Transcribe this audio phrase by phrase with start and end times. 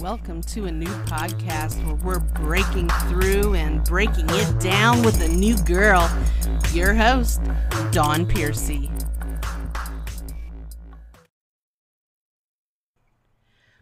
[0.00, 5.28] Welcome to a new podcast where we're breaking through and breaking it down with a
[5.28, 6.06] new girl.
[6.74, 7.40] Your host,
[7.92, 8.90] Dawn Piercy.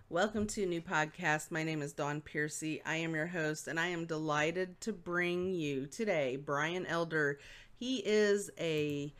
[0.08, 1.50] Welcome to a new podcast.
[1.50, 2.80] My name is Dawn Piercy.
[2.86, 7.40] I am your host, and I am delighted to bring you today Brian Elder.
[7.76, 9.12] He is a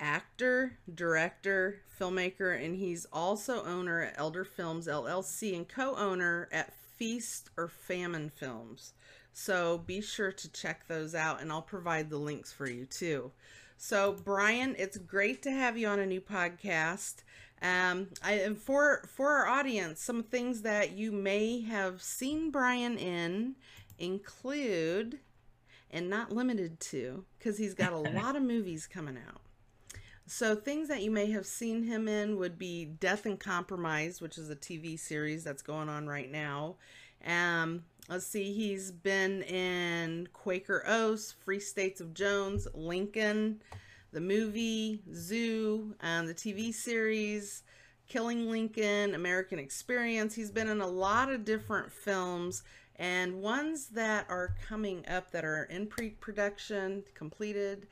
[0.00, 7.50] actor, director, filmmaker, and he's also owner at Elder Films LLC and co-owner at Feast
[7.56, 8.92] or Famine Films.
[9.32, 13.30] So be sure to check those out, and I'll provide the links for you too.
[13.76, 17.22] So Brian, it's great to have you on a new podcast.
[17.62, 22.98] Um, I and for for our audience, some things that you may have seen Brian
[22.98, 23.54] in
[23.98, 25.20] include,
[25.90, 29.40] and not limited to, because he's got a lot of movies coming out.
[30.30, 34.36] So things that you may have seen him in would be Death and Compromise, which
[34.36, 36.76] is a TV series that's going on right now.
[37.26, 43.62] Um, let's see, he's been in Quaker Oats, Free States of Jones, Lincoln,
[44.12, 47.62] the movie, Zoo, um, the TV series,
[48.06, 50.34] Killing Lincoln, American Experience.
[50.34, 52.64] He's been in a lot of different films
[52.96, 57.86] and ones that are coming up that are in pre production, completed,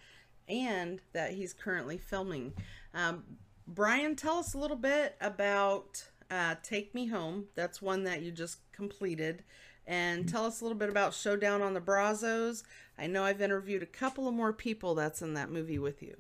[0.49, 2.53] and that he's currently filming.
[2.95, 3.25] Um,
[3.67, 7.47] Brian, tell us a little bit about uh, Take Me Home.
[7.55, 9.45] That's one that you just completed.
[9.87, 12.65] And tell us a little bit about Showdown on the Brazos.
[12.99, 16.17] I know I've interviewed a couple of more people that's in that movie with you.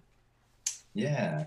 [0.94, 1.47] Yeah.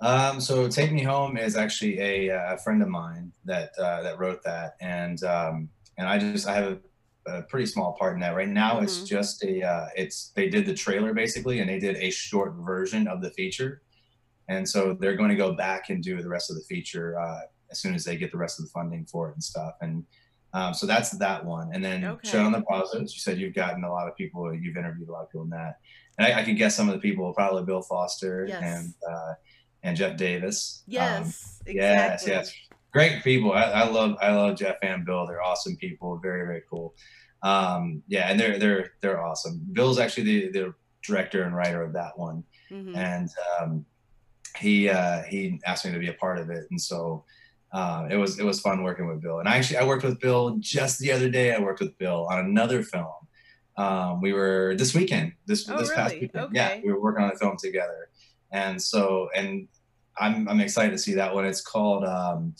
[0.00, 4.02] Um, so Take Me Home is actually a, uh, a friend of mine that uh,
[4.02, 6.78] that wrote that, and um, and I just I have
[7.26, 8.34] a, pretty small part in that.
[8.34, 8.84] Right now, mm-hmm.
[8.84, 12.54] it's just a uh, it's they did the trailer basically, and they did a short
[12.54, 13.82] version of the feature,
[14.48, 17.40] and so they're going to go back and do the rest of the feature uh,
[17.70, 19.74] as soon as they get the rest of the funding for it and stuff.
[19.80, 20.04] And
[20.52, 21.70] um, so that's that one.
[21.72, 22.28] And then okay.
[22.28, 25.12] Showdown on the Brazos, you said you've gotten a lot of people, you've interviewed a
[25.12, 25.76] lot of people in that.
[26.18, 28.62] And I, I can guess some of the people, probably Bill Foster yes.
[28.62, 29.34] and uh,
[29.82, 30.82] and Jeff Davis.
[30.86, 31.74] Yes, um, exactly.
[31.74, 32.54] yes, yes.
[32.92, 33.52] Great people.
[33.52, 35.26] I, I, love I love Jeff and Bill.
[35.26, 36.18] They're awesome people.
[36.18, 36.94] Very very cool.
[37.42, 39.60] Um, yeah, and they're they're they're awesome.
[39.72, 42.96] Bill's actually the, the director and writer of that one, mm-hmm.
[42.96, 43.28] and
[43.60, 43.84] um,
[44.58, 47.24] he uh, he asked me to be a part of it, and so.
[47.72, 50.18] Uh, it was it was fun working with Bill, and I actually I worked with
[50.18, 51.54] Bill just the other day.
[51.54, 53.12] I worked with Bill on another film.
[53.76, 56.02] Um, we were this weekend, this oh, this really?
[56.02, 56.44] past weekend.
[56.46, 56.54] Okay.
[56.56, 58.08] Yeah, we were working on a film together,
[58.50, 59.68] and so and
[60.18, 61.46] I'm I'm excited to see that one.
[61.46, 62.54] It's called um,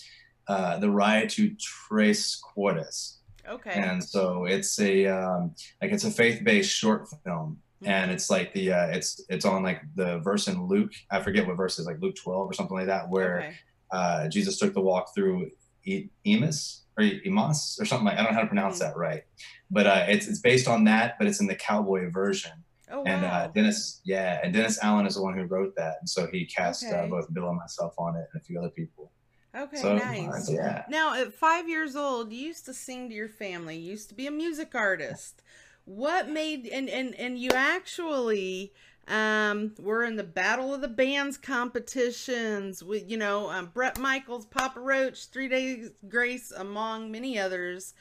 [0.50, 3.19] uh, the Riot to Tres Quartas.
[3.49, 3.71] Okay.
[3.71, 7.88] And so it's a um, like it's a faith-based short film, mm-hmm.
[7.88, 10.91] and it's like the uh, it's it's on like the verse in Luke.
[11.10, 13.55] I forget what verse is like Luke 12 or something like that, where okay.
[13.93, 15.53] uh, Jesus took the walk through
[15.84, 18.89] e- Emus or Emas or something like I don't know how to pronounce mm-hmm.
[18.89, 19.22] that right,
[19.71, 22.53] but uh, it's it's based on that, but it's in the cowboy version.
[22.93, 23.28] Oh, and wow.
[23.28, 26.44] uh, Dennis, yeah, and Dennis Allen is the one who wrote that, and so he
[26.44, 26.99] cast uh, Okay.
[26.99, 29.12] uh, both Bill and myself on it, and a few other people.
[29.56, 30.49] Okay, So, nice.
[30.49, 30.84] uh, yeah.
[30.88, 33.77] Now, at five years old, you used to sing to your family.
[33.77, 35.43] You used to be a music artist.
[35.84, 38.72] What made and and and you actually
[39.09, 44.47] um were in the Battle of the Bands competitions with you know um, Bret Michaels,
[44.47, 47.94] Papa Roach, Three Days Grace, among many others.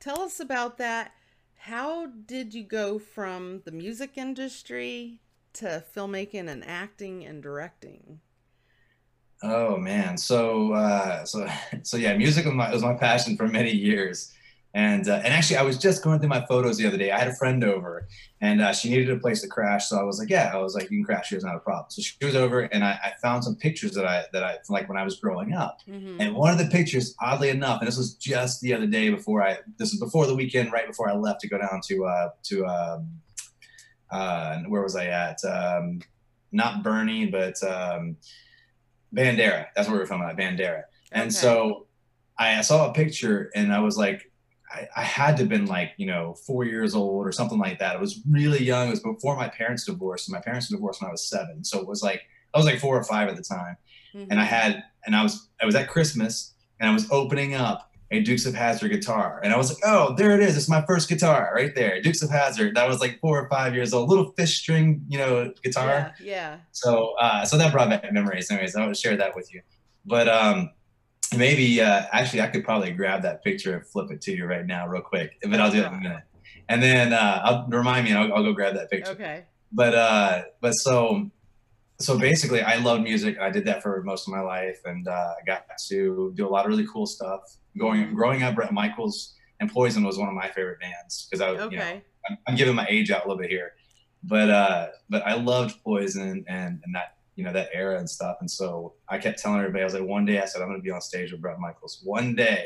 [0.00, 1.12] Tell us about that.
[1.56, 5.20] How did you go from the music industry
[5.54, 8.20] to filmmaking and acting and directing?
[9.42, 11.46] Oh man, so uh, so
[11.82, 14.32] so yeah, music was my was my passion for many years,
[14.74, 17.12] and uh, and actually I was just going through my photos the other day.
[17.12, 18.08] I had a friend over,
[18.40, 20.74] and uh, she needed a place to crash, so I was like, yeah, I was
[20.74, 21.86] like, you can crash here, it's not a problem.
[21.90, 24.88] So she was over, and I, I found some pictures that I that I like
[24.88, 26.16] when I was growing up, Mhm.
[26.18, 29.44] and one of the pictures, oddly enough, and this was just the other day before
[29.46, 32.28] I this was before the weekend, right before I left to go down to uh,
[32.42, 33.08] to um,
[34.10, 35.38] uh, where was I at?
[35.44, 36.00] Um,
[36.50, 38.16] not Bernie, but um,
[39.14, 39.66] Bandera.
[39.74, 40.82] That's where we were filming at Bandera.
[41.12, 41.30] And Okay.
[41.30, 41.86] so
[42.38, 44.30] I saw a picture and I was like,
[44.70, 47.78] I, I had to have been like, you know, four years old or something like
[47.78, 47.94] that.
[47.96, 48.88] It was really young.
[48.88, 50.30] It was before my parents divorced.
[50.30, 51.64] My parents divorced when I was seven.
[51.64, 52.22] So it was like,
[52.54, 53.76] I was like four or five at the time.
[54.14, 54.30] Mm-hmm.
[54.30, 57.87] And I had, and I was, I was at Christmas and I was opening up
[58.10, 59.40] a Dukes of Hazzard guitar.
[59.42, 60.56] And I was like, oh, there it is.
[60.56, 62.00] It's my first guitar right there.
[62.00, 62.74] Dukes of Hazzard.
[62.74, 64.08] That was like four or five years old.
[64.08, 66.14] Little fish string, you know, guitar.
[66.20, 66.56] Yeah, yeah.
[66.72, 68.50] So, uh, so that brought back memories.
[68.50, 69.60] Anyways, I want to share that with you.
[70.06, 70.70] But um,
[71.36, 74.64] maybe uh, actually, I could probably grab that picture and flip it to you right
[74.64, 75.38] now, real quick.
[75.42, 76.22] But I'll do it in a minute.
[76.70, 78.12] And then uh, I'll remind me.
[78.12, 79.12] and I'll, I'll go grab that picture.
[79.12, 79.44] Okay.
[79.70, 81.30] But uh, but so
[82.00, 83.38] so basically, I love music.
[83.40, 86.48] I did that for most of my life, and uh, I got to do a
[86.48, 87.40] lot of really cool stuff.
[87.78, 91.52] Going growing up, Bret Michaels and Poison was one of my favorite bands because I,
[91.52, 92.02] you know, Okay.
[92.28, 93.72] I'm, I'm giving my age out a little bit here,
[94.22, 98.36] but uh, but I loved Poison and and that you know that era and stuff.
[98.40, 100.80] And so I kept telling everybody, I was like, one day I said I'm going
[100.80, 102.64] to be on stage with Bret Michaels, one day,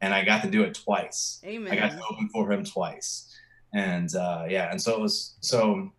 [0.00, 1.40] and I got to do it twice.
[1.44, 1.72] Amen.
[1.72, 3.34] I got to open for him twice,
[3.74, 5.92] and uh, yeah, and so it was so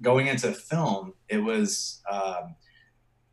[0.00, 2.56] going into film, it was um,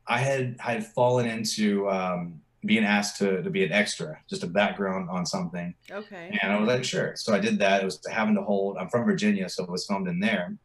[0.08, 4.44] I had I had fallen into um, being asked to to be an extra, just
[4.44, 5.74] a background on something.
[5.90, 6.38] Okay.
[6.42, 7.14] And I was like, sure.
[7.16, 7.82] So I did that.
[7.82, 8.78] It was having to hold.
[8.78, 10.58] I'm from Virginia, so it was filmed in there.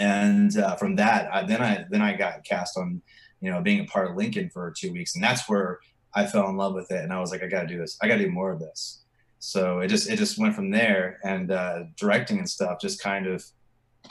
[0.00, 3.02] And uh, from that, I, then I then I got cast on,
[3.40, 5.80] you know, being a part of Lincoln for two weeks, and that's where
[6.14, 7.02] I fell in love with it.
[7.02, 7.98] And I was like, I got to do this.
[8.02, 9.02] I got to do more of this.
[9.40, 13.26] So it just it just went from there, and uh, directing and stuff just kind
[13.26, 13.44] of,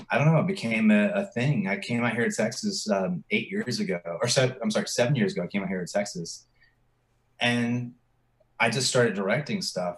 [0.09, 1.67] I don't know, it became a, a thing.
[1.67, 5.15] I came out here to Texas um, eight years ago, or seven, I'm sorry, seven
[5.15, 5.43] years ago.
[5.43, 6.47] I came out here to Texas,
[7.39, 7.93] and
[8.59, 9.97] I just started directing stuff,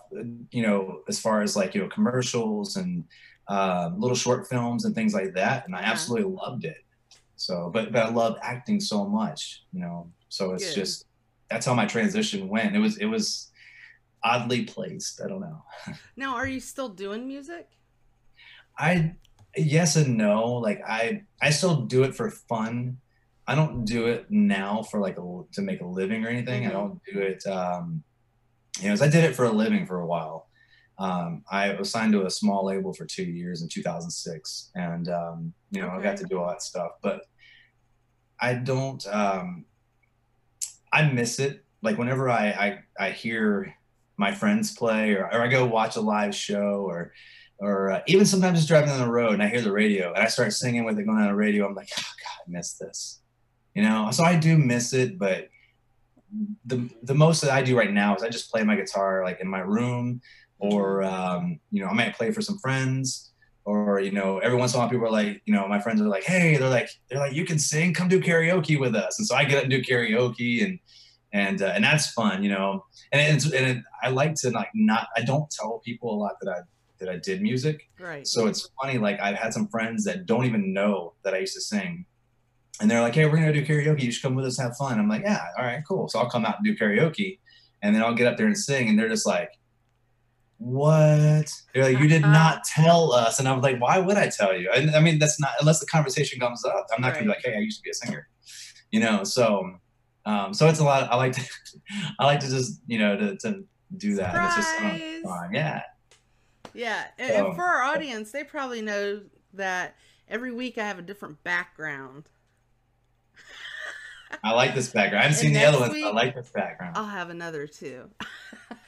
[0.51, 3.05] you know, as far as like, you know, commercials and
[3.47, 5.65] uh, little short films and things like that.
[5.65, 5.91] And I Uh-huh.
[5.91, 6.77] absolutely loved it.
[7.37, 10.81] So, but, but I love acting so much, you know, so it's Good.
[10.81, 11.05] just,
[11.49, 12.75] that's how my transition went.
[12.75, 13.49] It was, it was
[14.23, 15.21] oddly placed.
[15.23, 15.63] I don't know.
[16.17, 17.69] Now, are you still doing music?
[18.77, 19.15] I,
[19.55, 20.53] yes and no.
[20.55, 22.97] Like I, I still do it for fun.
[23.49, 26.65] I don't do it now for like a, to make a living or anything.
[26.65, 26.73] I Mhm.
[26.73, 28.03] don't do it, um,
[28.79, 30.47] you know, I did it for a living for a while.
[30.99, 35.53] Um, I was signed to a small label for two years in 2006, and um,
[35.71, 36.91] you know, I got to do all that stuff.
[37.01, 37.21] But
[38.39, 39.05] I don't.
[39.07, 39.65] Um,
[40.91, 41.65] I miss it.
[41.81, 42.49] Like whenever I
[42.99, 43.73] I, I hear
[44.17, 47.13] my friends play, or, or I go watch a live show, or
[47.59, 50.23] or uh, even sometimes just driving on the road and I hear the radio and
[50.23, 51.67] I start singing with it going on the radio.
[51.67, 53.21] I'm like, oh God, I miss this.
[53.75, 55.49] You know, so I do miss it, but
[56.65, 59.39] the the most that I do right now is I just play my guitar like
[59.39, 60.21] in my room,
[60.59, 63.31] or um, you know, I might play for some friends,
[63.65, 66.01] or you know, every once in a while people are like, you know, my friends
[66.01, 69.17] are like, hey, they're like, they're like, you can sing, come do karaoke with us,
[69.19, 70.79] and so I get up and do karaoke, and
[71.31, 74.69] and uh, and that's fun, you know, and it's and it, I like to like
[74.73, 76.59] not, I don't tell people a lot that I
[76.99, 78.27] that I did music, Right.
[78.27, 81.55] so it's funny, like I've had some friends that don't even know that I used
[81.55, 82.05] to sing.
[82.81, 84.03] And they're like, hey, we're gonna do karaoke.
[84.03, 84.97] You should come with us, have fun.
[84.99, 86.07] I'm like, yeah, all right, cool.
[86.07, 87.39] So I'll come out and do karaoke.
[87.81, 89.51] And then I'll get up there and sing, and they're just like,
[90.57, 91.49] What?
[91.73, 93.39] They're like, You did not tell us.
[93.39, 94.69] And I was like, Why would I tell you?
[94.73, 96.87] And I mean, that's not unless the conversation comes up.
[96.93, 98.27] I'm not gonna be like, Hey, I used to be a singer.
[98.91, 99.75] You know, so
[100.25, 101.11] um, so it's a lot.
[101.11, 101.41] I like to
[102.19, 103.63] I like to just, you know, to, to
[103.97, 104.35] do that.
[104.35, 105.53] And it's just fun.
[105.53, 105.81] Yeah.
[106.73, 109.21] Yeah, and, So- and for our audience, they probably know
[109.53, 109.95] that
[110.27, 112.29] every week I have a different background.
[114.43, 115.19] I like this background.
[115.19, 116.95] I haven't seen the other ones, but I like this background.
[116.97, 118.09] I'll have another too.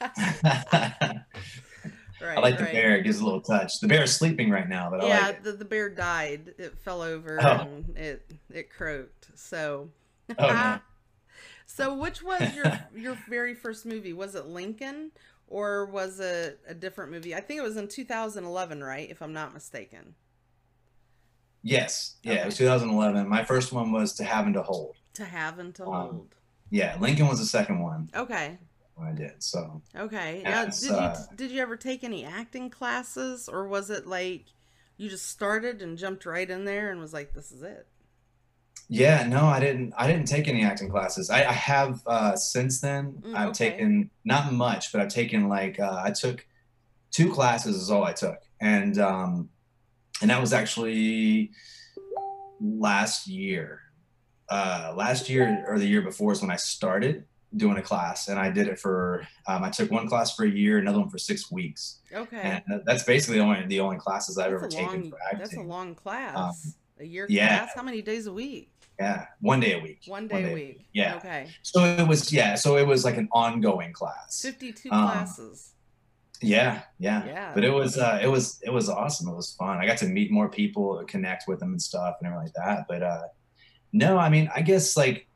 [0.00, 1.24] I
[2.20, 2.42] right.
[2.42, 2.72] like the right.
[2.72, 2.96] bear.
[2.96, 3.80] It gives a little touch.
[3.80, 5.44] The bear is sleeping right now, but I yeah, like it.
[5.44, 6.54] the, the bear died.
[6.58, 7.60] It fell over Oh.
[7.60, 9.28] and it it croaked.
[9.34, 9.90] So,
[10.38, 10.78] Oh, no.
[11.66, 12.64] so which was your
[12.96, 14.12] your very first movie?
[14.12, 15.10] Was it Lincoln
[15.48, 17.34] or was it a different movie?
[17.34, 19.10] I think it was in 2011, right?
[19.10, 20.14] If I'm not mistaken.
[21.64, 22.16] Yes.
[22.22, 23.28] Yeah, it was 2011.
[23.28, 24.96] My first one was To Have and to Hold.
[25.14, 26.34] To have and to Um, hold.
[26.70, 28.58] Yeah, Lincoln was the second one Okay.
[29.02, 29.42] I did.
[29.42, 30.40] So Okay.
[30.42, 34.06] Yeah, Now, did you uh, did you ever take any acting classes, or was it
[34.06, 34.46] like
[34.96, 37.88] you just started and jumped right in there and was like, "This is it"?
[38.88, 39.94] yeah, no, I didn't.
[39.96, 41.30] I didn't take any acting classes.
[41.30, 43.22] I, I have uh, since then.
[43.22, 43.70] Mm, I've okay.
[43.70, 46.46] taken not much, but I've taken like uh, I took
[47.10, 49.48] two classes is all I took, and um,
[50.20, 51.50] and that was actually
[52.60, 53.81] last year.
[54.52, 57.24] Uh, last year or the year before is when I started
[57.56, 59.26] doing a class, and I did it for.
[59.46, 62.60] Um, I took one class for a year, another one for six weeks, Okay.
[62.68, 65.10] and that's basically the only the only classes I've ever that's taken long.
[65.10, 65.38] for acting.
[65.38, 66.76] That's a long class.
[67.00, 67.60] a year yeah.
[67.60, 67.70] class.
[67.74, 68.70] How many days a week?
[69.00, 70.00] Yeah, one day a week.
[70.06, 70.86] One day a week.
[70.92, 71.16] Yeah.
[71.16, 71.48] Okay.
[71.62, 72.54] So it was yeah.
[72.54, 74.42] So it was like an ongoing class.
[74.42, 75.72] Fifty-two Um, classes.
[76.42, 77.24] Yeah, yeah.
[77.24, 77.50] Yeah.
[77.54, 79.28] But it was uh, it was it was awesome.
[79.28, 79.78] It was fun.
[79.78, 82.86] I got to meet more people, connect with them and stuff, and everything like that.
[82.86, 83.22] But uh,
[83.92, 85.26] no, I mean, I guess like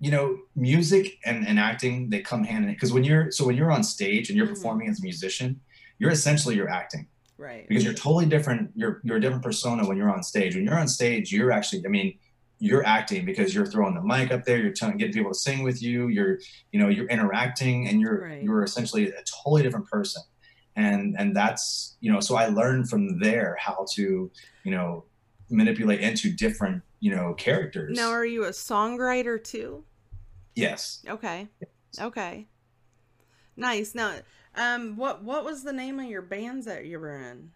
[0.00, 3.46] you know, music and, and acting they come hand in hand because when you're so
[3.46, 4.54] when you're on stage and you're Mhm.
[4.54, 5.60] performing as a musician,
[6.00, 7.06] you're essentially you're acting
[7.38, 7.68] Right.
[7.68, 8.72] because you're totally different.
[8.74, 10.56] You're you're a different persona when you're on stage.
[10.56, 12.18] When you're on stage, you're actually, I mean,
[12.58, 14.58] you're acting because you're throwing the mic up there.
[14.58, 16.08] You're telling, getting people to sing with you.
[16.08, 16.38] You're,
[16.72, 18.42] you know, you're interacting, and you're Right.
[18.42, 20.22] you're essentially a totally different person.
[20.74, 24.30] And and that's you know, so I learned from there how to
[24.64, 25.04] you know
[25.54, 27.96] manipulate into different you know characters.
[27.96, 29.84] Now, are you a songwriter too?
[30.54, 31.02] yes.
[31.08, 31.48] Okay.
[32.00, 32.46] Okay.
[33.56, 33.94] Nice.
[33.94, 34.14] Now,
[34.54, 37.50] um, what what was the name of your bands that you were in?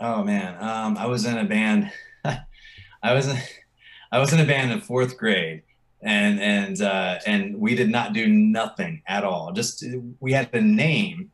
[0.00, 1.90] Oh man, um, I was in a band.
[2.24, 3.36] I was in,
[4.12, 5.62] I was in a band in fourth grade,
[6.02, 9.52] and and uh, and we did not do nothing at all.
[9.52, 9.84] Just
[10.20, 11.30] we had a name.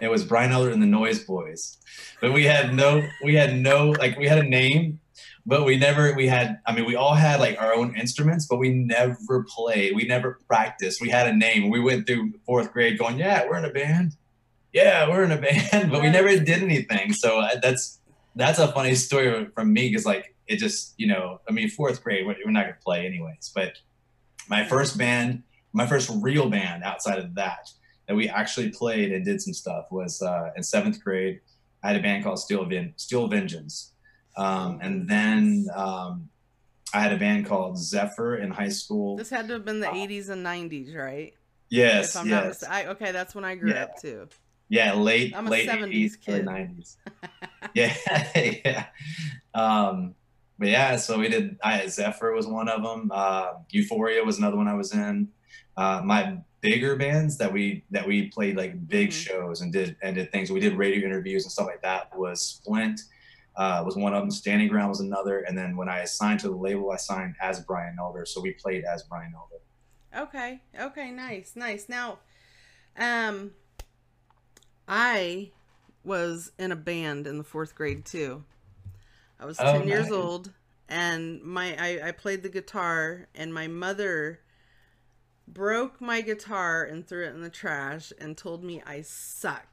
[0.00, 1.78] It was Brian Elder and the Noise Boys,
[2.20, 5.00] but we had no we had no like we had a name,
[5.48, 8.58] but we never we had I mean we all had like our own instruments, but
[8.58, 9.96] we never played.
[9.96, 11.00] We never practiced.
[11.00, 11.70] We had a name.
[11.70, 14.12] We went through fourth grade going, yeah, we're in a band.
[14.74, 15.40] Yeah, we're in a
[15.72, 17.14] band, but we never did anything.
[17.14, 17.98] So uh, that's
[18.36, 22.04] that's a funny story from me because like it just you know I mean fourth
[22.04, 23.78] grade we're, we're not gonna play anyways, but
[24.50, 27.70] my first band, my first real band outside of that
[28.06, 31.40] that we actually played and did some stuff was uh, in seventh grade.
[31.82, 33.92] I had a band called Steel, Ven- Steel Vengeance.
[34.38, 36.28] Um, and then um,
[36.94, 39.16] I had a band called Zephyr in high school.
[39.16, 41.34] This had to have been the uh, 80s and 90s, right?
[41.68, 42.14] Yes.
[42.14, 42.62] If I'm yes.
[42.62, 43.82] not I, okay, that's when I grew yeah.
[43.82, 44.28] up too.
[44.68, 46.46] Yeah, late I'm a late 70s 80s, kid.
[46.46, 46.96] 90s.
[47.74, 47.96] yeah,
[48.64, 48.86] yeah.
[49.54, 50.14] Um,
[50.58, 51.58] but yeah, so we did.
[51.62, 53.10] I Zephyr was one of them.
[53.12, 55.28] Uh, Euphoria was another one I was in.
[55.76, 59.40] Uh, my bigger bands that we that we played like big mm-hmm.
[59.40, 60.50] shows and did and did things.
[60.50, 62.16] We did radio interviews and stuff like that.
[62.16, 63.00] Was Splint
[63.58, 64.30] uh, was one of them.
[64.30, 65.40] Standing Ground was another.
[65.40, 68.24] And then when I signed to the label, I signed as Brian Elder.
[68.24, 70.28] So we played as Brian Elder.
[70.28, 70.62] Okay.
[70.80, 71.10] Okay.
[71.10, 71.52] Nice.
[71.56, 71.88] Nice.
[71.88, 72.20] Now,
[72.96, 73.50] um,
[74.86, 75.50] I
[76.04, 78.44] was in a band in the fourth grade too.
[79.40, 79.88] I was oh, 10 nice.
[79.88, 80.52] years old
[80.88, 84.40] and my I, I played the guitar and my mother
[85.46, 89.66] broke my guitar and threw it in the trash and told me I suck.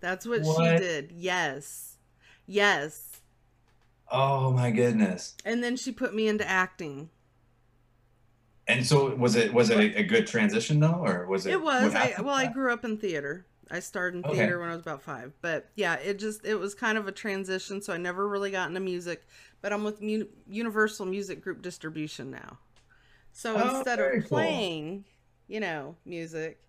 [0.00, 0.78] That's what, what?
[0.78, 1.12] she did.
[1.14, 1.91] Yes.
[2.46, 3.20] Yes.
[4.10, 5.34] Oh my goodness.
[5.44, 7.10] And then she put me into acting.
[8.68, 11.94] And so was it was it a, good transition though or was it It was.
[11.94, 13.46] I well I grew up in theater.
[13.70, 14.60] I started in theater okay.
[14.60, 15.32] when I was about five.
[15.40, 18.68] But yeah, it just it was kind of a transition, so I never really got
[18.68, 19.26] into music.
[19.62, 22.58] But I'm with Mu- Universal Music Group Distribution now.
[23.32, 25.54] So oh, instead of playing, cool.
[25.54, 26.60] you know, music,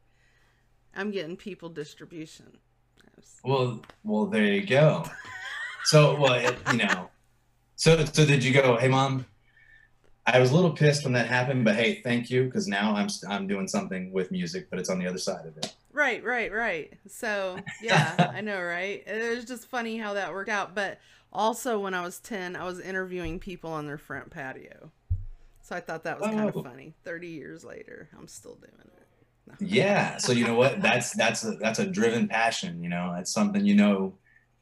[0.96, 2.58] I'm getting people distribution.
[3.44, 5.04] Well, well, there you go.
[5.84, 7.10] So, well, it, you know,
[7.76, 8.78] so so did you go?
[8.78, 9.26] Hey, mom,
[10.26, 13.10] I was a little pissed when that happened, but hey, thank you because now I'm
[13.30, 15.74] I'm doing something with music, but it's on the other side of it.
[15.92, 16.94] Right, right, right.
[17.08, 19.04] So yeah, I know, right?
[19.06, 20.74] It was just funny how that worked out.
[20.74, 21.00] But
[21.32, 24.92] also, when I was ten, I was interviewing people on their front patio.
[25.62, 26.34] So I thought that was oh.
[26.34, 26.94] kind of funny.
[27.04, 28.90] Thirty years later, I'm still doing it.
[29.46, 29.56] No.
[29.60, 30.18] Yeah.
[30.18, 30.82] So you know what?
[30.82, 32.82] That's that's a that's a driven passion.
[32.82, 34.14] You know, it's something you know,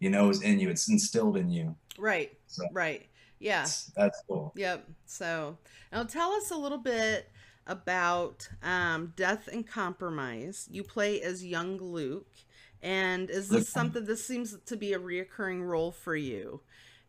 [0.01, 0.69] you know is in you.
[0.69, 1.73] It's instilled in you.
[1.97, 2.37] Right.
[2.47, 3.07] So right.
[3.39, 3.65] Yeah.
[3.95, 4.51] That's, cool.
[4.55, 4.85] Yep.
[5.05, 5.57] So
[5.93, 7.29] now tell us a little bit
[7.67, 10.67] about um, Death and Compromise.
[10.69, 12.35] You play as young Luke.
[12.83, 16.61] And is this something, this seems to be a reoccurring role for you?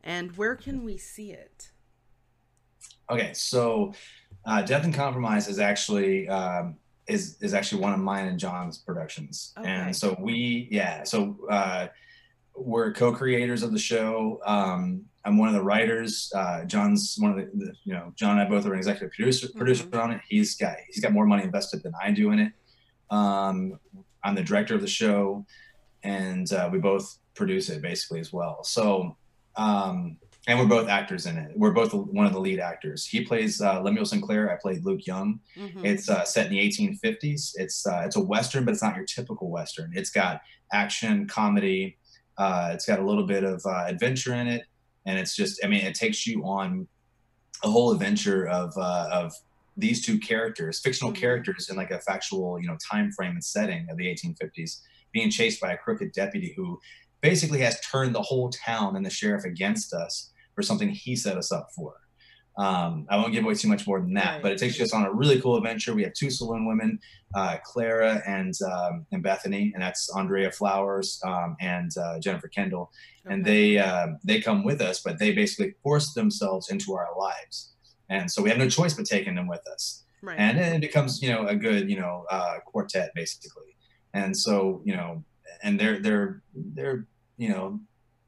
[0.05, 1.71] And where can we see it?
[3.11, 3.95] Okay, so
[4.45, 8.79] uh, Death and Compromise is actually um, is is actually one of mine and John's
[8.79, 9.69] productions, okay.
[9.69, 11.89] and so we yeah so uh,
[12.55, 14.41] we're co-creators of the show.
[14.45, 16.33] Um, I'm one of the writers.
[16.35, 19.13] Uh, John's one of the, the, you know, John and I both are an executive
[19.13, 19.59] producer, mm-hmm.
[19.59, 20.21] producer on it.
[20.29, 22.53] He's got, he's got more money invested than I do in it.
[23.11, 23.79] Um,
[24.25, 25.45] I'm the director of the show
[26.03, 28.65] and uh, we both produce it basically as well.
[28.65, 29.17] So,
[29.57, 30.19] um,
[30.49, 31.53] and we're both actors in it.
[31.57, 33.07] We're both one of the lead actors.
[33.07, 34.51] He plays uh, Lemuel Sinclair.
[34.51, 35.39] I played Luke Young.
[35.57, 35.87] Mm-hmm.
[35.87, 37.53] It's uh, set in the 1850s.
[37.55, 39.93] It's uh, it's a western, but it's not your typical western.
[39.95, 40.41] It's got
[40.73, 41.97] action, comedy.
[42.39, 44.65] Uh, it's got a little bit of uh, adventure in it
[45.07, 46.87] and it's just i mean it takes you on
[47.65, 49.33] a whole adventure of uh, of
[49.77, 51.21] these two characters fictional mm-hmm.
[51.21, 54.81] characters in like a factual you know time frame and setting of the 1850s
[55.13, 56.79] being chased by a crooked deputy who
[57.21, 61.37] basically has turned the whole town and the sheriff against us for something he set
[61.37, 61.95] us up for
[62.59, 64.43] um, I won't give away too much more than that, right.
[64.43, 65.95] but it takes us on a really cool adventure.
[65.95, 66.99] We have two saloon women,
[67.35, 72.91] uh, Clara and um, and Bethany, and that's Andrea Flowers um, and uh, Jennifer Kendall,
[73.25, 73.35] okay.
[73.35, 77.73] and they uh, they come with us, but they basically force themselves into our lives,
[78.11, 80.05] and so we have no choice but taking them with us.
[80.21, 80.39] Right.
[80.39, 83.77] And then it becomes you know a good you know uh, quartet basically,
[84.13, 85.25] and so you know,
[85.63, 87.07] and they're they're they're
[87.39, 87.81] you know,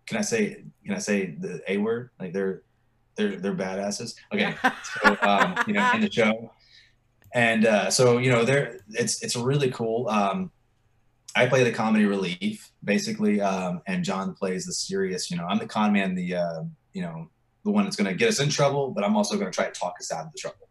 [0.06, 2.62] can I say can I say the a word like they're
[3.16, 4.14] they're they're badasses.
[4.32, 4.54] Okay,
[5.02, 6.50] so um, you know in the show,
[7.32, 10.08] and uh, so you know they're it's it's really cool.
[10.08, 10.50] Um,
[11.36, 15.30] I play the comedy relief basically, um, and John plays the serious.
[15.30, 17.28] You know, I'm the con man, the uh, you know
[17.64, 19.66] the one that's going to get us in trouble, but I'm also going to try
[19.66, 20.68] to talk us out of the trouble.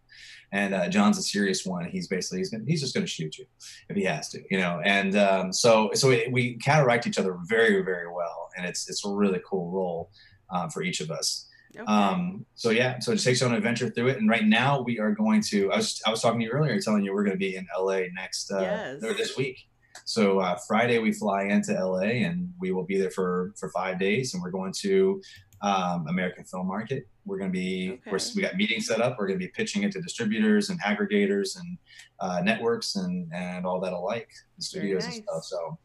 [0.51, 1.85] and uh, John's a serious one.
[1.85, 3.45] He's basically he's gonna, he's just going to shoot you
[3.89, 4.79] if he has to, you know.
[4.85, 9.03] And um, so so we, we counteract each other very very well, and it's it's
[9.05, 10.11] a really cool role
[10.49, 11.49] uh, for each of us.
[11.75, 11.91] Okay.
[11.91, 14.17] Um, so yeah, so it takes you on an adventure through it.
[14.17, 15.71] And right now we are going to.
[15.71, 17.65] I was I was talking to you earlier, telling you we're going to be in
[17.77, 19.03] LA next uh, yes.
[19.03, 19.57] or this week.
[20.05, 23.99] So uh, Friday we fly into LA and we will be there for for five
[23.99, 25.21] days, and we're going to
[25.61, 27.07] um, American Film Market.
[27.25, 28.25] We're going to be okay.
[28.35, 29.17] we got meetings set up.
[29.17, 31.77] We're going to be pitching it to distributors and aggregators and
[32.19, 35.15] uh, networks and and all that alike, the studios nice.
[35.15, 35.43] and stuff.
[35.45, 35.79] So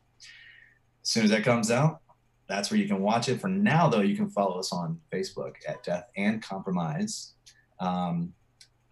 [1.02, 2.00] as soon as that comes out,
[2.48, 3.40] that's where you can watch it.
[3.40, 7.34] For now, though, you can follow us on Facebook at Death and Compromise,
[7.80, 8.32] um,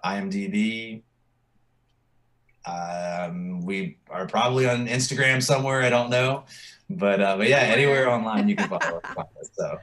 [0.05, 1.03] IMDb,
[2.67, 5.83] um, we are probably on Instagram somewhere.
[5.83, 6.45] I don't know,
[6.91, 9.51] but uh, but yeah, anywhere online you can follow us.
[9.53, 9.79] So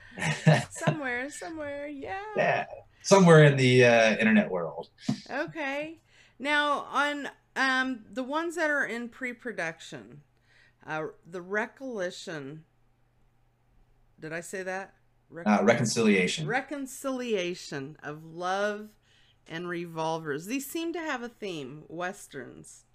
[0.69, 2.23] somewhere, somewhere, yeah.
[2.35, 2.65] Yeah,
[3.01, 4.89] somewhere in the uh, internet world.
[5.31, 5.99] Okay,
[6.39, 10.21] now on um, the ones that are in pre-production,
[10.85, 12.65] uh, the recollection.
[14.23, 14.93] Did I say that?
[15.45, 16.47] uh, reconciliation.
[16.47, 18.87] Reconciliation of love
[19.47, 20.45] and revolvers.
[20.45, 22.85] These seem to have a theme, westerns.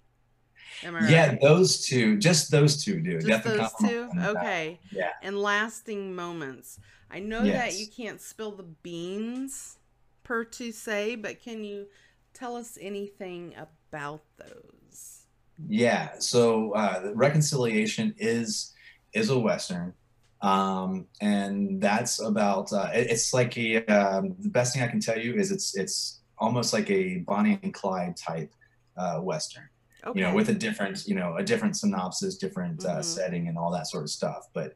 [0.81, 1.39] yeah, right?
[1.39, 3.21] those two, just those two do.
[3.21, 4.09] Just those two?
[4.17, 4.79] Okay.
[4.91, 5.11] Yeah.
[5.21, 6.79] And lasting moments.
[7.11, 7.75] I know yes.
[7.75, 9.77] that you can't spill the beans
[10.23, 11.85] per to say, but can you
[12.33, 15.25] tell us anything about those?
[15.67, 16.13] Yeah.
[16.17, 18.73] So uh, reconciliation is
[19.13, 19.93] is a western
[20.41, 24.99] um, and that's about uh, it, it's like a um, the best thing I can
[24.99, 28.53] tell you is it's it's almost like a Bonnie and Clyde type
[28.97, 29.69] uh, western.
[30.05, 30.19] Okay.
[30.19, 33.01] You know, with a different, you know, a different synopsis, different uh, mm-hmm.
[33.01, 34.47] setting, and all that sort of stuff.
[34.53, 34.75] But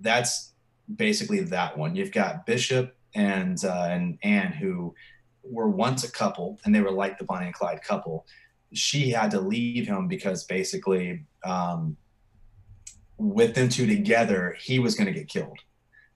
[0.00, 0.52] that's
[0.96, 1.94] basically that one.
[1.94, 4.94] You've got Bishop and uh, and Anne who
[5.44, 8.26] were once a couple, and they were like the Bonnie and Clyde couple.
[8.72, 11.96] She had to leave him because basically, um,
[13.18, 15.58] with them two together, he was going to get killed.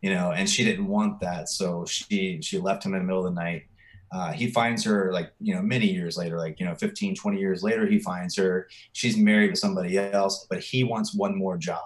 [0.00, 3.26] You know, and she didn't want that, so she she left him in the middle
[3.26, 3.64] of the night.
[4.12, 7.38] Uh, he finds her like you know many years later like you know 15 20
[7.38, 8.68] years later he finds her.
[8.92, 11.82] She's married to somebody else but he wants one more job.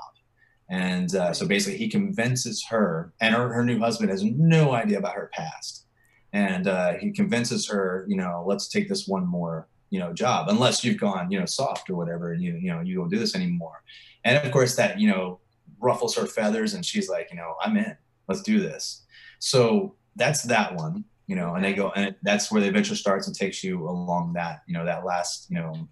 [0.68, 4.98] And uh, so basically he convinces her and her, her new husband has no idea
[4.98, 5.86] about her past.
[6.32, 10.48] And uh, he convinces her you know let's take this one more you know job
[10.48, 13.18] unless you've gone you know soft or whatever and you you know you don't do
[13.18, 13.82] this anymore
[14.24, 15.40] and of course that you know
[15.80, 17.96] ruffles her feathers and she's like you know i'm in
[18.28, 19.04] let's do this
[19.38, 23.26] so that's that one you know, and they go, and that's where the adventure starts
[23.26, 25.88] and takes you along that, you know, that last, you know,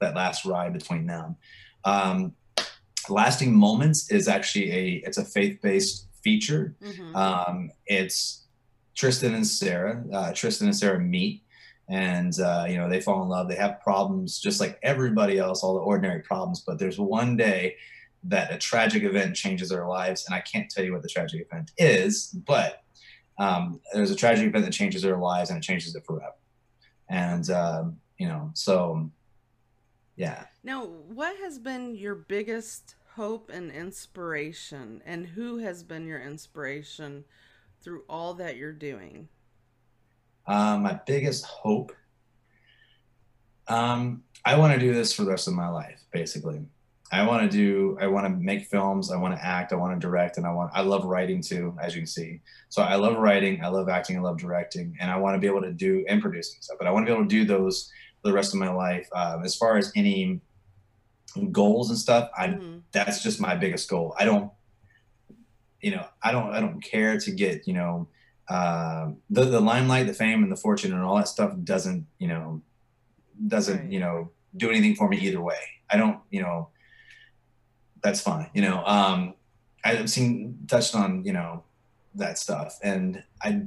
[0.00, 1.36] that last ride between them.
[1.84, 2.34] Um,
[3.08, 6.76] Lasting Moments is actually a, it's a faith-based feature.
[6.82, 7.16] Mm-hmm.
[7.16, 8.44] Um, it's
[8.94, 10.04] Tristan and Sarah.
[10.12, 11.42] Uh, Tristan and Sarah meet,
[11.88, 13.48] and uh, you know they fall in love.
[13.48, 16.60] They have problems just like everybody else, all the ordinary problems.
[16.60, 17.76] But there's one day
[18.24, 21.46] that a tragic event changes their lives, and I can't tell you what the tragic
[21.50, 22.82] event is, but
[23.38, 26.34] um, there's a tragic event that changes their lives and it changes it forever.
[27.08, 29.10] And, um, you know, so
[30.16, 30.44] yeah.
[30.62, 37.24] Now, what has been your biggest hope and inspiration, and who has been your inspiration
[37.82, 39.28] through all that you're doing?
[40.46, 41.92] Um, my biggest hope.
[43.68, 46.62] Um, I want to do this for the rest of my life, basically.
[47.12, 49.94] I want to do, I want to make films, I want to act, I want
[49.94, 52.40] to direct, and I want, I love writing too, as you can see.
[52.70, 55.46] So I love writing, I love acting, I love directing, and I want to be
[55.46, 56.78] able to do and producing stuff.
[56.78, 59.06] But I want to be able to do those for the rest of my life.
[59.14, 60.40] Um, as far as any
[61.50, 62.78] goals and stuff, I mm-hmm.
[62.92, 64.14] that's just my biggest goal.
[64.18, 64.50] I don't,
[65.82, 68.08] you know, I don't, I don't care to get, you know,
[68.52, 72.28] uh, the the limelight, the fame, and the fortune, and all that stuff doesn't, you
[72.28, 72.60] know,
[73.46, 73.92] doesn't, right.
[73.92, 75.60] you know, do anything for me either way.
[75.90, 76.68] I don't, you know
[78.02, 78.50] that's fine.
[78.52, 79.34] You know, um,
[79.84, 81.64] I've seen touched on you know
[82.16, 83.62] that stuff, and I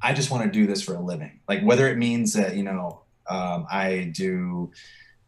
[0.00, 1.40] I just want to do this for a living.
[1.48, 4.72] Like whether it means that you know um, I do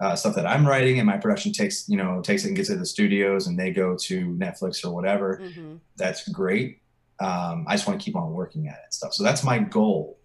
[0.01, 2.71] uh, stuff that I'm writing and my production takes you know takes it and gets
[2.71, 5.41] it to the studios and they go to Netflix or whatever.
[5.43, 5.77] Mm-hmm.
[5.97, 6.81] That's great.
[7.21, 9.15] Um, I just want to keep on working at it and stuff.
[9.15, 10.19] So that's my goal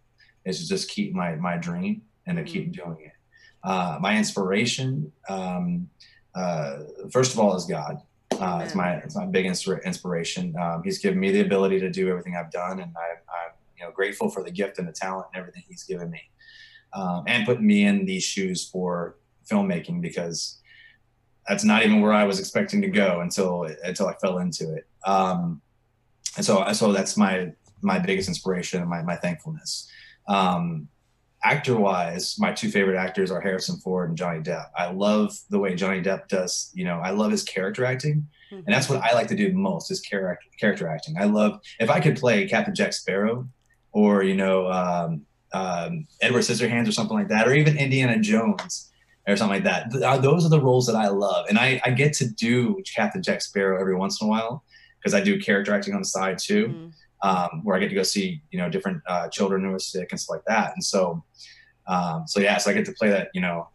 [0.46, 2.52] is to just keep my my dream and to mm-hmm.
[2.52, 3.12] keep doing it.
[3.64, 5.90] Uh, my inspiration, um,
[6.36, 6.80] uh,
[7.12, 8.02] first of all, is God.
[8.32, 10.56] Uh, it's my it's my big inspiration.
[10.60, 13.86] Um, he's given me the ability to do everything I've done, and I, am you
[13.86, 16.22] know grateful for the gift and the talent and everything he's given me,
[16.94, 19.18] um, and putting me in these shoes for
[19.50, 20.60] filmmaking because
[21.48, 24.88] that's not even where I was expecting to go until until I fell into it.
[25.06, 25.62] Um,
[26.38, 29.90] and so so that's my my biggest inspiration and my my thankfulness.
[30.28, 30.88] Um,
[31.44, 34.66] actor wise, my two favorite actors are Harrison Ford and Johnny Depp.
[34.78, 38.28] I love the way Johnny Depp does, you know, I love his character acting.
[38.52, 38.64] Mm-hmm.
[38.66, 41.16] And that's what I like to do most is character character acting.
[41.20, 43.48] I love if I could play Captain Jack Sparrow
[43.92, 48.92] or, you know, um, um, Edward Scissorhands or something like that, or even Indiana Jones
[49.28, 50.04] or something like that.
[50.04, 51.46] Uh, those are the roles that I love.
[51.50, 54.64] And I, I get to do Captain Jack Sparrow every once in a while
[55.00, 56.68] because I do character acting on the side too.
[56.68, 56.88] Mm-hmm
[57.22, 60.10] um, where I get to go see you know different uh, children who are sick
[60.12, 60.74] and stuff like that.
[60.74, 61.24] And so,
[61.88, 63.70] um, so yeah, so I get to play that you know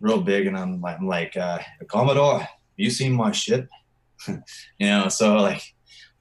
[0.00, 1.58] real big, and I'm like, I'm like uh,
[1.88, 3.68] Commodore, have you seen my ship?
[4.28, 4.40] you
[4.80, 5.62] know, so like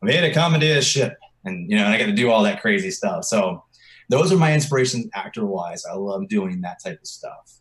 [0.02, 2.44] I'm here to commandeer a ship, and you know, and I get to do all
[2.44, 3.26] that crazy stuff.
[3.26, 3.64] So
[4.10, 5.86] those are my inspirations actor wise.
[5.86, 7.60] I love doing that type of stuff.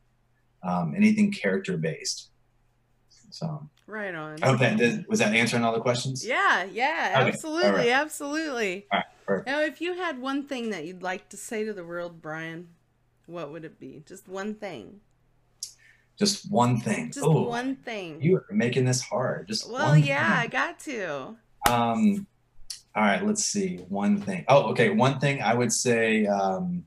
[0.62, 2.30] Um, anything character based.
[3.30, 4.42] So Right on.
[4.42, 6.24] I hope that did, was that answering all the questions.
[6.24, 7.28] Yeah, yeah, okay.
[7.28, 7.88] absolutely, right.
[7.88, 8.86] absolutely.
[8.92, 11.84] All right, now, if you had one thing that you'd like to say to the
[11.84, 12.68] world, Brian,
[13.26, 14.02] what would it be?
[14.06, 15.00] Just one thing.
[16.16, 17.10] Just one thing.
[17.10, 18.22] Just Ooh, one thing.
[18.22, 19.48] You are making this hard.
[19.48, 20.44] Just well, yeah, thing.
[20.44, 21.36] I got to.
[21.68, 22.26] Um,
[22.94, 23.78] all right, let's see.
[23.88, 24.44] One thing.
[24.46, 24.90] Oh, okay.
[24.90, 26.26] One thing I would say.
[26.26, 26.84] Um,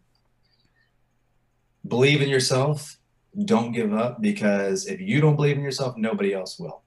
[1.86, 2.98] believe in yourself
[3.46, 6.83] don't give up because if you don't believe in yourself, nobody else will.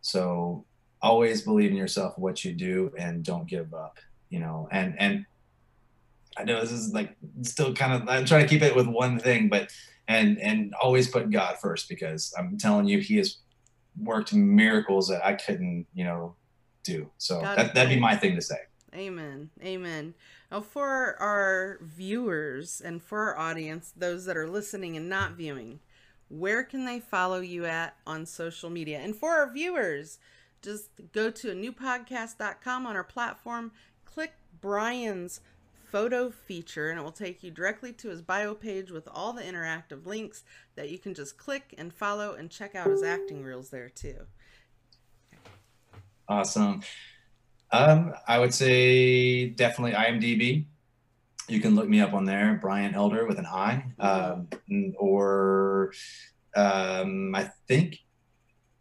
[0.00, 0.64] So
[1.00, 3.98] always believe in yourself, what you do, and don't give up.
[4.30, 5.26] You know, and and
[6.36, 9.18] I know this is like still kind of I'm trying to keep it with one
[9.18, 9.70] thing, but
[10.06, 13.38] and and always put God first because I'm telling you, He has
[14.00, 16.36] worked miracles that I couldn't, you know,
[16.84, 17.10] do.
[17.18, 18.58] So that, that'd be my thing to say.
[18.94, 19.50] Amen.
[19.62, 20.14] Amen.
[20.50, 25.80] Now, for our viewers and for our audience, those that are listening and not viewing,
[26.28, 28.98] where can they follow you at on social media?
[28.98, 30.18] And for our viewers,
[30.62, 33.72] just go to a newpodcast.com on our platform,
[34.04, 35.40] click Brian's
[35.90, 39.42] photo feature, and it will take you directly to his bio page with all the
[39.42, 43.70] interactive links that you can just click and follow and check out his acting reels
[43.70, 44.26] there too.
[46.28, 46.82] Awesome.
[47.70, 50.66] Um, I would say definitely IMDb
[51.48, 54.48] you can look me up on there, Brian Elder with an I, um,
[54.98, 55.92] or
[56.54, 57.98] um, I think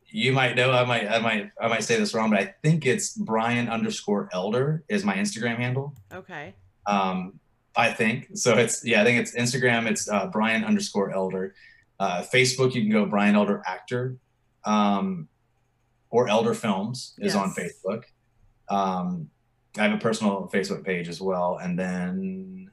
[0.10, 0.71] you might know.
[0.71, 4.30] I might, I might, I might say this wrong, but I think it's Brian underscore
[4.34, 5.93] Elder is my Instagram handle.
[6.13, 6.56] Okay.
[6.86, 7.39] Um,
[7.75, 8.58] I think so.
[8.58, 9.89] It's yeah, I think it's Instagram.
[9.89, 11.53] It's uh, Brian underscore Elder.
[11.99, 14.17] Uh, Facebook, you can go Brian Elder Actor,
[14.65, 15.27] um,
[16.10, 17.36] or Elder Films is yes.
[17.36, 18.03] on Facebook.
[18.69, 19.30] Um,
[19.79, 22.71] I have a personal Facebook page as well, and then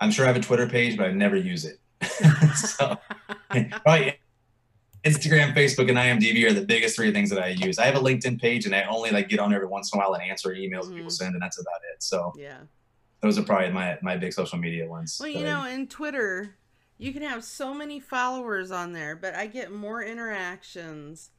[0.00, 1.78] I'm sure I have a Twitter page, but I never use it.
[2.56, 2.98] so,
[3.86, 4.18] right.
[5.04, 7.78] Instagram, Facebook, and IMDb are the biggest three things that I use.
[7.78, 10.02] I have a LinkedIn page, and I only like get on every once in a
[10.02, 10.96] while and answer emails mm-hmm.
[10.96, 12.02] people send, and that's about it.
[12.02, 12.58] So yeah,
[13.20, 15.18] those are probably my my big social media ones.
[15.18, 16.56] Well, you know, I, in Twitter,
[16.98, 21.30] you can have so many followers on there, but I get more interactions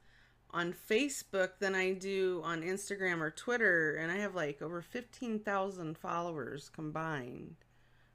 [0.54, 5.40] on Facebook than I do on Instagram or Twitter, and I have like over fifteen
[5.40, 7.56] thousand followers combined.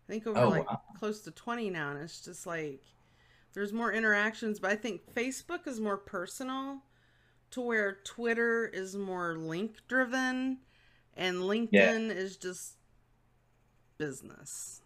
[0.07, 0.81] I think over oh, like wow.
[0.97, 2.81] close to twenty now, and it's just like
[3.53, 6.79] there's more interactions, but I think Facebook is more personal
[7.51, 10.59] to where Twitter is more link driven
[11.17, 11.97] and LinkedIn yeah.
[12.13, 12.75] is just
[13.97, 14.81] business.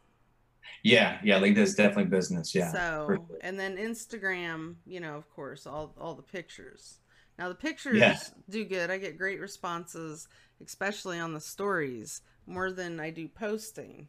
[0.82, 2.56] Yeah, yeah, LinkedIn is definitely business.
[2.56, 2.72] Yeah.
[2.72, 7.00] So, and then Instagram, you know, of course, all all the pictures.
[7.38, 8.20] Now the pictures yeah.
[8.50, 8.92] do good.
[8.92, 10.28] I get great responses,
[10.64, 14.08] especially on the stories, more than I do posting.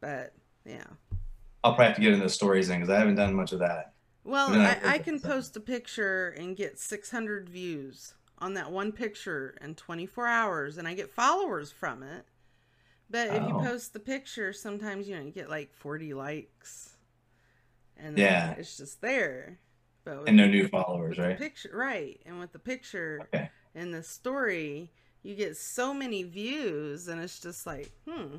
[0.00, 0.34] But
[0.64, 0.84] yeah.
[1.62, 3.60] I'll probably have to get into the stories then because I haven't done much of
[3.60, 3.94] that.
[4.24, 9.56] Well, I, I, can post a picture and get 600 views on that one picture
[9.60, 12.24] in 24 hours, and I get followers from it.
[13.10, 13.48] But if oh.
[13.48, 16.96] you post the picture, sometimes you know you get like 40 likes,
[17.98, 19.58] and yeah, it's just there.
[20.04, 21.38] But and no new followers, right?
[21.38, 22.20] Picture, right?
[22.26, 23.50] And with the picture okay.
[23.74, 24.90] and the story,
[25.22, 28.36] you get so many views, and it's just like, hmm.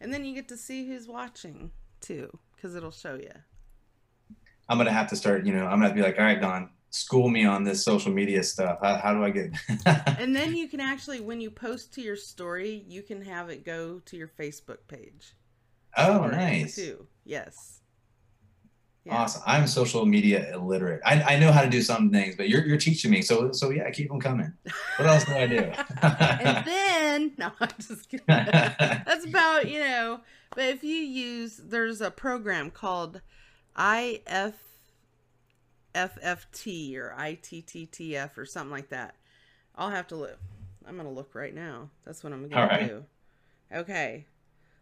[0.00, 1.70] And then you get to see who's watching
[2.00, 3.32] too, because it'll show you.
[4.68, 5.44] I'm gonna have to start.
[5.44, 8.42] You know, I'm gonna be like, all right, Dawn, school me on this social media
[8.42, 8.78] stuff.
[8.82, 9.52] How, how do I get?
[10.18, 13.64] and then you can actually, when you post to your story, you can have it
[13.64, 15.34] go to your Facebook page.
[15.96, 16.76] Oh, nice.
[16.76, 17.06] Too.
[17.24, 17.79] Yes.
[19.10, 19.22] Yeah.
[19.22, 19.42] Awesome.
[19.44, 21.00] I'm social media illiterate.
[21.04, 23.22] I, I know how to do some things, but you're, you're teaching me.
[23.22, 24.52] So so yeah, keep them coming.
[24.96, 25.58] What else do I do?
[26.02, 28.24] and then no, I'm just kidding.
[28.28, 30.20] That's about you know.
[30.54, 33.20] But if you use, there's a program called
[33.78, 34.54] IF
[35.94, 39.16] FFT or ITTTF or something like that.
[39.76, 40.38] I'll have to look.
[40.86, 41.90] I'm gonna look right now.
[42.04, 43.04] That's what I'm gonna do.
[43.72, 44.26] Okay.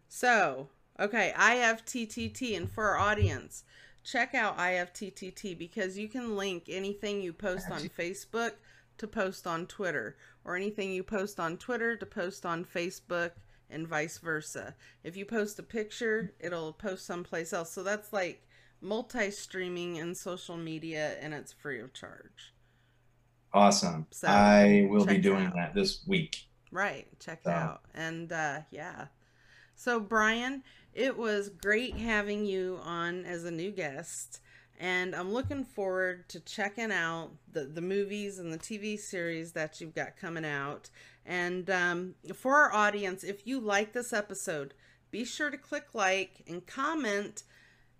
[0.07, 2.57] So Okay, IFTTT.
[2.57, 3.63] And for our audience,
[4.03, 8.53] check out IFTTT because you can link anything you post on Facebook
[8.97, 13.31] to post on Twitter, or anything you post on Twitter to post on Facebook,
[13.69, 14.75] and vice versa.
[15.03, 17.71] If you post a picture, it'll post someplace else.
[17.71, 18.45] So that's like
[18.81, 22.53] multi streaming and social media, and it's free of charge.
[23.53, 24.05] Awesome.
[24.11, 26.45] So I will be doing that this week.
[26.71, 27.07] Right.
[27.19, 27.49] Check so.
[27.49, 27.81] it out.
[27.93, 29.05] And uh, yeah.
[29.79, 30.63] So, Brian,
[30.93, 34.41] it was great having you on as a new guest.
[34.77, 39.79] And I'm looking forward to checking out the, the movies and the TV series that
[39.79, 40.89] you've got coming out.
[41.25, 44.73] And um, for our audience, if you like this episode,
[45.11, 47.43] be sure to click like and comment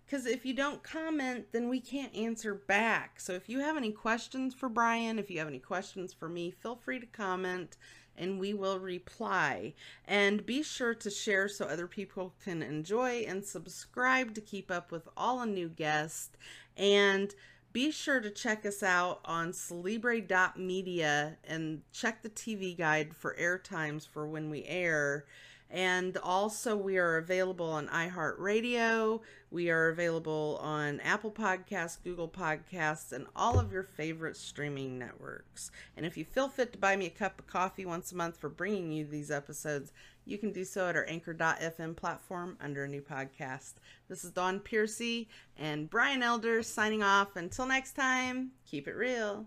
[0.04, 3.20] because if you don't comment, then we can't answer back.
[3.20, 6.50] So if you have any questions for Brian, if you have any questions for me,
[6.50, 7.76] feel free to comment
[8.20, 9.74] and we will reply.
[10.06, 14.92] And be sure to share so other people can enjoy and subscribe to keep up
[14.92, 16.36] with all a new guests.
[16.76, 17.34] And
[17.72, 23.58] be sure to check us out on celebre.media and check the TV guide for air
[23.58, 25.24] times for when we air.
[25.70, 29.20] And also, we are available on iHeartRadio.
[29.52, 35.70] We are available on Apple Podcasts, Google Podcasts, and all of your favorite streaming networks.
[35.96, 38.36] And if you feel fit to buy me a cup of coffee once a month
[38.36, 39.92] for bringing you these episodes,
[40.24, 43.74] you can do so at our anchor.fm platform under a new podcast.
[44.08, 47.36] This is Dawn Piercy and Brian Elder signing off.
[47.36, 49.46] Until next time, keep it real.